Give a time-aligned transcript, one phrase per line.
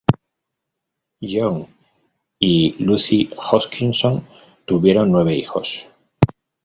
[1.21, 1.67] John
[2.39, 4.23] y Lucy Hutchinson
[4.65, 5.87] tuvieron nueve hijos.